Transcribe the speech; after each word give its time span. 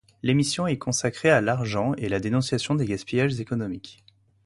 L'émission 0.23 0.65
est 0.65 0.79
consacrée 0.79 1.29
à 1.29 1.41
l'argent 1.41 1.93
et 1.93 2.09
la 2.09 2.19
dénonciation 2.19 2.73
des 2.73 2.87
gaspillages 2.87 3.39
économiques. 3.39 4.03